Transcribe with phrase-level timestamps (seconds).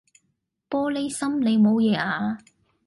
[0.67, 2.39] 玻璃心，你冇嘢啊？